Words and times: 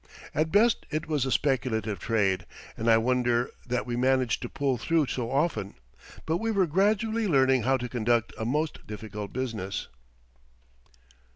At 0.33 0.51
best 0.51 0.87
it 0.89 1.07
was 1.07 1.27
a 1.27 1.31
speculative 1.31 1.99
trade, 1.99 2.47
and 2.75 2.89
I 2.89 2.97
wonder 2.97 3.51
that 3.67 3.85
we 3.85 3.95
managed 3.95 4.41
to 4.41 4.49
pull 4.49 4.79
through 4.79 5.05
so 5.05 5.29
often; 5.29 5.75
but 6.25 6.37
we 6.37 6.49
were 6.49 6.65
gradually 6.65 7.27
learning 7.27 7.61
how 7.61 7.77
to 7.77 7.87
conduct 7.87 8.33
a 8.35 8.43
most 8.43 8.87
difficult 8.87 9.31
business. 9.31 9.89